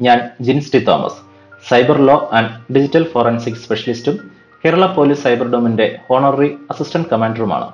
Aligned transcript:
ഞാൻ 0.00 0.30
Jins 0.40 0.72
T 0.72 0.78
Thomas. 0.78 1.18
Cyber 1.68 1.98
law 2.06 2.30
and 2.32 2.74
digital 2.74 3.04
forensic 3.12 3.54
സ്പെഷ്യലിസ്റ്റും 3.54 4.30
Kerala 4.64 4.86
police 4.86 5.22
cyber 5.22 5.50
ഡോമിന്റെ 5.50 5.98
honorary 6.08 6.54
assistant 6.70 7.08
കമാൻഡറുമാണ്. 7.08 7.68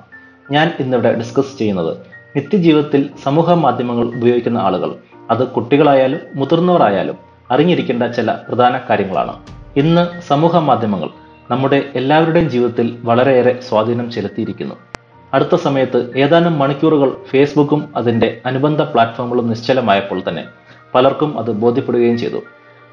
ഞാൻ 0.51 0.73
ഇന്നിവിടെ 0.79 1.13
ഡിസ്കസ് 1.13 1.57
ചെയ്യുന്നത് 1.57 1.97
നിത്യജീവിതത്തിൽ 2.35 3.09
സമൂഹ 3.23 3.51
മാധ്യമങ്ങൾ 3.51 4.05
ഉപയോഗിക്കുന്ന 4.07 4.57
ആളുകൾ. 4.57 4.95
അത് 5.31 5.47
കുട്ടികളായാലും 5.47 6.19
മുതിർന്നവരായാലും 6.35 7.17
അറിഞ്ഞിരിക്കേണ്ട 7.51 8.03
ചില 8.03 8.31
പ്രധാന 8.31 8.79
കാര്യങ്ങളാണ്. 8.89 9.33
ഇന്ന് 9.75 10.21
സമൂഹ 10.21 10.57
മാധ്യമങ്ങൾ 10.57 11.09
നമ്മുടെ 11.51 11.89
എല്ലാവരുടെയും 11.95 12.49
ജീവിതത്തിൽ 12.49 12.97
വളരെയേറെ 13.03 13.59
സ്വാധീനം 13.69 14.11
ചെലുത്തിയിരിക്കുന്നു. 14.11 14.75
അടുത്ത 15.33 15.55
സമയത്ത് 15.55 16.17
ഏതാനും 16.17 16.59
മണിക്കൂറുകൾ 16.59 17.15
ഫേസ്ബുക്കും 17.29 17.89
അതിന്റെ 17.95 18.41
അനുബന്ധ 18.45 18.81
പ്ലാറ്റ്ഫോമുകളും 18.81 19.49
നിശ്ചലമായപ്പോൾ 19.49 20.23
തന്നെ 20.29 20.43
പലർക്കും 20.95 21.39
അത് 21.39 21.51
ബോധ്യപ്പെടുകയും 21.51 22.17
ചെയ്തു. 22.17 22.41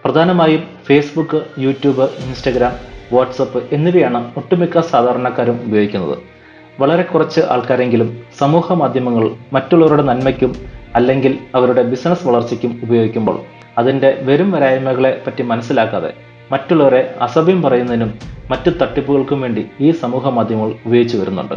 പ്രധാനമായും 0.05 0.63
ഫേസ്ബുക്ക് 0.87 1.43
യൂട്യൂബ് 1.59 2.03
ഇൻസ്റ്റഗ്രാം 2.03 2.73
വാട്സപ്പ് 3.13 3.63
എന്നിവയാണ് 3.73 4.33
ഒട്ടുമിക്ക 4.37 4.81
സാധാരണക്കാരും 4.81 5.61
ഉപയോഗിക്കുന്നത്. 5.67 6.19
വളരെ 6.81 7.03
കുറച്ച് 7.03 7.41
ആൾക്കാരെങ്കിലും 7.41 8.23
സമൂഹ 8.39 8.73
മാധ്യമങ്ങൾ 8.73 9.31
മറ്റുള്ളവരുടെ 9.53 10.03
നന്മയ്ക്കും 10.03 10.55
അല്ലെങ്കിൽ 10.95 11.39
അവരുടെ 11.55 11.83
ബിസിനസ് 11.83 12.27
വളർച്ചയ്ക്കും 12.27 12.81
ഉപയോഗിക്കുമ്പോൾ 12.83 13.41
അതിന്റെ 13.79 14.19
വരും 14.23 14.51
വരായ്മകളെ 14.51 15.23
പറ്റി 15.27 15.43
മനസ്സിലാക്കാതെ 15.43 16.13
മറ്റുള്ളവരെ 16.53 17.15
അസഭ്യം 17.21 17.63
പറയുന്നതിനും 17.63 18.19
മറ്റു 18.51 18.71
തട്ടിപ്പുകൾക്കും 18.71 19.41
വേണ്ടി 19.41 19.67
ഈ 19.81 19.91
സമൂഹ 19.91 20.29
മാധ്യമങ്ങൾ 20.29 20.75
ഉപയോഗിച്ചു 20.87 21.17
വരുന്നുണ്ട്. 21.17 21.55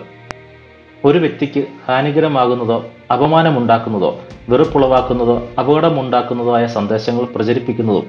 ഒരു 1.05 1.19
വ്യക്തിക്ക് 1.19 1.63
ഹാനികരമാകുന്നതോ 1.87 2.85
അപമാനമുണ്ടാക്കുന്നതോ 3.11 4.19
വെറുപ്പുളവാക്കുന്നതോ 4.49 5.35
അപകടമുണ്ടാക്കുന്നതോ 5.59 6.55
ആയ 6.57 6.65
സന്ദേശങ്ങൾ 6.67 7.25
പ്രചരിപ്പിക്കുന്നതും 7.35 8.05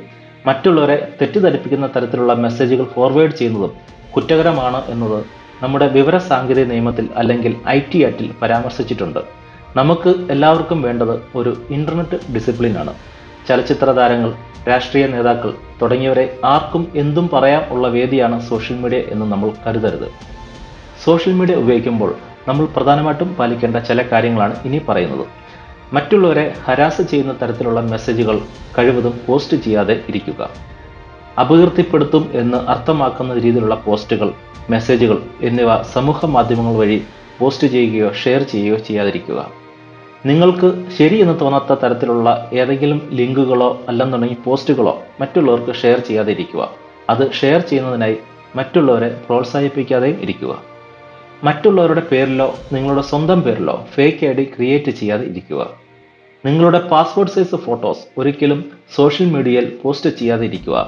മറ്റുള്ളവരെ 0.47 0.97
തെറ്റിദ്ധരിപ്പിക്കുന്ന 1.21 1.87
തരത്തിലുള്ള 1.87 2.33
മെസ്സേജുകൾ 2.35 2.85
ഫോർവേഡ് 2.85 3.31
ചെയ്യുന്നതും 3.31 3.73
കുറ്റകരമാണ് 4.17 4.83
എന്നത് 4.89 5.19
നമ്മുടെ 5.63 5.87
വിവര 5.87 6.17
സാങ്കേതിക 6.17 6.65
നിയമത്തിൽ 6.65 7.09
അല്ലെങ്കിൽ 7.17 7.57
ഐ 7.69 7.81
ടി 7.81 8.05
ആക്റ്റിൽ 8.05 8.33
പരാമർശിച്ചിട്ടുണ്ട്. 8.43 9.21
നമുക്ക് 9.77 10.15
എല്ലാവർക്കും 10.31 10.83
വേണ്ടത് 10.83 11.21
ഒരു 11.35 11.57
ഇന്റർനെറ്റ് 11.71 12.19
ഡിസിപ്ലിനാണ്. 12.35 12.93
ചലച്ചിത്ര 13.49 13.91
താരങ്ങൾ 13.91 14.31
രാഷ്ട്രീയ 14.69 15.07
നേതാക്കൾ 15.07 15.55
തുടങ്ങിയവരെ 15.83 16.39
ആർക്കും 16.45 16.93
എന്തും 16.95 17.31
പറയാം 17.33 17.63
ഉള്ള 17.71 17.89
വേദിയാണ് 17.89 18.41
സോഷ്യൽ 18.49 18.79
മീഡിയ 18.79 18.99
എന്ന് 18.99 19.27
നമ്മൾ 19.33 19.51
കരുതരുത്. 19.67 20.09
സോഷ്യൽ 21.05 21.35
മീഡിയ 21.35 21.55
ഉപയോഗിക്കുമ്പോൾ 21.55 22.11
നമ്മൾ 22.49 22.67
പ്രധാനമായിട്ടും 22.67 23.35
പാലിക്കേണ്ട 23.35 23.77
ചില 23.77 24.03
കാര്യങ്ങളാണ് 24.03 24.57
ഇനി 24.65 24.81
പറയുന്നത്. 24.89 25.27
മറ്റുള്ളവരെ 25.93 26.55
ഹരാസ് 26.65 27.03
ചെയ്യുന്ന 27.03 27.37
തരത്തിലുള്ള 27.43 27.81
മെസ്സേജുകൾ 27.81 28.41
കഴിവതും 28.79 29.21
പോസ്റ്റ് 29.27 29.57
ചെയ്യാതെ 29.57 30.05
ഇരിക്കുക. 30.09 30.51
അപകീർത്തിപ്പെടുത്തും 31.41 32.31
എന്ന് 32.33 32.57
അർത്ഥമാക്കുന്ന 32.57 33.35
രീതിയിലുള്ള 33.35 33.75
പോസ്റ്റുകൾ 33.75 34.33
മെസ്സേജുകൾ 34.71 35.23
എന്നിവ 35.43 35.83
സമൂഹ 35.83 36.27
മാധ്യമങ്ങൾ 36.27 36.75
വഴി 36.75 37.05
പോസ്റ്റ് 37.39 37.67
ചെയ്യുകയോ 37.67 38.13
ഷെയർ 38.13 38.43
ചെയ്യുകയോ 38.43 38.79
ചെയ്യാതിരിക്കുക. 38.79 39.51
നിങ്ങൾക്ക് 40.27 40.85
ശരി 40.99 41.21
എന്ന് 41.21 41.41
തോന്നാത്ത 41.41 41.81
തരത്തിലുള്ള 41.81 42.51
ഏതെങ്കിലും 42.53 43.09
ലിങ്കുകളോ 43.13 43.81
അല്ലെന്നുണ്ടെങ്കിൽ 43.89 44.37
പോസ്റ്റുകളോ 44.45 45.03
മറ്റുള്ളവർക്ക് 45.21 45.75
ഷെയർ 45.75 45.99
ചെയ്യാതെ 45.99 46.33
ഇരിക്കുക. 46.33 46.71
അത് 47.11 47.33
ഷെയർ 47.33 47.61
ചെയ്യുന്നതിനായി 47.61 48.17
മറ്റുള്ളവരെ 48.57 49.21
പ്രോത്സാഹിപ്പിക്കാതെയും 49.29 50.21
ഇരിക്കുക. 50.21 50.78
മറ്റുള്ളവരുടെ 51.47 52.03
പേരിലോ 52.11 52.47
നിങ്ങളുടെ 52.73 53.03
സ്വന്തം 53.03 53.41
പേരിലോ 53.43 53.75
ഫേക്ക് 53.95 54.27
ഐ 54.27 54.33
ഡി 54.33 54.45
ക്രിയേറ്റ് 54.55 54.91
ചെയ്യാതെ 54.91 55.25
ഇരിക്കുക 55.25 55.61
നിങ്ങളുടെ 56.45 56.79
പാസ്പോർട്ട് 56.93 57.33
സൈസ് 57.35 57.57
ഫോട്ടോസ് 57.57 58.03
ഒരിക്കലും 58.21 58.61
സോഷ്യൽ 58.97 59.29
മീഡിയയിൽ 59.35 59.67
പോസ്റ്റ് 59.83 60.11
ചെയ്യാതെ 60.11 60.45
ഇരിക്കുക 60.45 60.79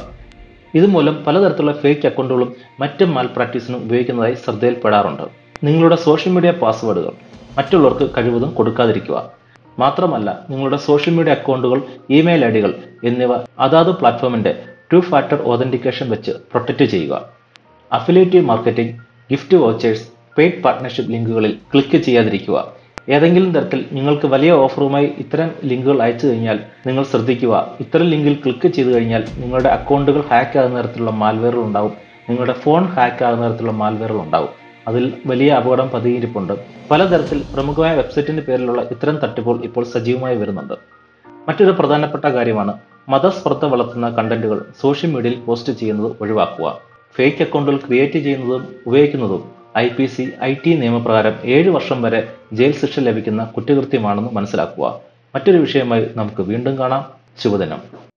ഇതുമൂലം 0.75 1.15
പലതരത്തിലുള്ള 1.27 1.75
ഫേക്ക് 1.83 2.06
അക്കൗണ്ടുകളും 2.06 2.51
മറ്റ് 2.81 3.05
മാൽ 3.05 3.27
പ്രാക്ടീസിനും 3.27 3.81
ഉപയോഗിക്കുന്നതായി 3.87 4.34
ശ്രദ്ധയിൽപ്പെടാറുണ്ട്. 4.34 5.25
നിങ്ങളുടെ 5.65 5.97
സോഷ്യൽ 6.06 6.33
മീഡിയ 6.33 6.51
പാസ്വേഡുകൾ 6.62 7.15
മറ്റുള്ളവർക്ക് 7.59 8.06
കഴിവതും 8.16 8.50
കൊടുക്കാതിരിക്കുക. 8.59 9.19
മാത്രമല്ല 9.78 10.28
നിങ്ങളുടെ 10.50 10.77
സോഷ്യൽ 10.89 11.15
മീഡിയ 11.15 11.33
അക്കൗണ്ടുകൾ 11.33 11.78
ഇമെയിൽ 12.19 12.44
ഐ 12.44 12.50
ഡികൾ 12.56 12.72
എന്നിവ 13.05 13.33
അതാത് 13.66 13.93
പ്ലാറ്റ്ഫോമിന്റെ 14.00 14.53
ടു 14.93 15.00
ഫാക്ടർ 15.10 15.41
ഓതന്റിക്കേഷൻ 15.53 16.10
വെച്ച് 16.10 16.33
പ്രൊട്ടക്റ്റ് 16.53 16.84
ചെയ്യുക. 16.84 17.15
Affiliative 17.93 18.47
marketing 18.53 18.94
gift 19.33 19.56
vouchers 19.56 20.06
paid 20.41 20.62
partnership 20.62 21.12
ലിങ്കുകളിൽ 21.12 21.56
click 21.75 21.97
ചെയ്യാതിരിക്കുക. 21.97 22.73
ഏതെങ്കിലും 23.09 23.55
തരത്തിൽ 23.55 23.84
നിങ്ങൾക്ക് 23.93 24.27
വലിയ 24.27 24.53
ഓഫറുമായി 24.53 25.12
ഇത്തരം 25.19 25.51
ലിങ്കുകൾ 25.65 26.03
അയച്ചു 26.03 26.27
കഴിഞ്ഞാൽ 26.27 26.61
നിങ്ങൾ 26.87 27.03
ശ്രദ്ധിക്കുക. 27.05 27.77
ഇത്തരം 27.81 28.05
ലിങ്കിൽ 28.05 28.34
ക്ലിക്ക് 28.34 28.69
ചെയ്തു 28.69 28.89
കഴിഞ്ഞാൽ 28.89 29.25
നിങ്ങളുടെ 29.39 29.69
അക്കൗണ്ടുകൾ 29.69 30.21
ഹാക്ക് 30.21 30.59
ആകുന്ന 30.59 30.83
തരത്തിലുള്ള 30.83 31.11
മാൽവെയറുകൾ 31.11 31.62
ഉണ്ടാവും. 31.62 31.93
നിങ്ങളുടെ 32.31 32.53
ഫോൺ 32.53 32.84
ഹാക്ക് 32.84 33.25
ആകുന്ന 33.25 33.51
തരത്തിലുള്ള 33.51 33.73
മാൽവെയറുകൾ 33.73 34.21
ഉണ്ടാവും. 34.21 34.49
അതിൽ 34.89 35.12
വലിയ 35.27 35.53
അപകടം 35.53 35.89
പതിയിരിപ്പുണ്ട്. 35.89 36.53
പലതരത്തിൽ 36.91 37.45
പ്രമുഖമായ 37.55 37.97
വെബ്സൈറ്റിന്റെ 37.97 38.43
പേരിലുള്ള 38.43 38.83
ഇത്തരം 38.83 39.17
തട്ടിപ്പുകൾ 39.17 39.65
ഇപ്പോൾ 39.65 39.84
സജീവമായി 39.84 40.37
വരുന്നുണ്ട്. 40.37 40.75
മറ്റൊരു 41.49 41.71
പ്രധാനപ്പെട്ട 41.71 42.25
കാര്യമാണ് 42.25 42.75
മതസ്പർദ്ധ 43.09 43.65
വളർത്തുന്ന 43.65 44.09
കണ്ടന്റുകൾ 44.09 44.65
സോഷ്യൽ 44.81 45.11
മീഡിയയിൽ 45.11 45.41
പോസ്റ്റ് 45.41 45.72
ചെയ്യുന്നത് 45.72 46.12
ഒഴിവാക്കുക. 46.21 46.78
ഫേക്ക് 47.17 47.43
അക്കൗണ്ടുകൾ 47.43 47.77
ക്രിയേറ്റ് 47.77 48.19
ചെയ്യുന്നതും 48.19 48.69
ഉപയോഗിക്കുന്നതും 48.87 49.59
I 49.78 49.88
P 49.88 50.06
C 50.06 50.31
I 50.42 50.54
T 50.54 50.75
നിയമപ്രകാരം 50.75 51.34
ഏഴ് 51.44 51.70
വർഷം 51.70 52.03
വരെ 52.03 52.28
ജയിൽ 52.53 52.72
ശിക്ഷ 52.72 53.00
ലഭിക്കുന്ന 53.00 53.44
കുറ്റകൃത്യമാണെന്ന് 53.44 54.31
മനസ്സിലാക്കുക. 54.31 55.00
മറ്റൊരു 55.34 55.58
വിഷയമായി 55.58 56.06
നമുക്ക് 56.16 56.42
വീണ്ടും 56.42 56.78
കാണാം. 56.78 57.06
ശുഭദിനം. 57.38 58.09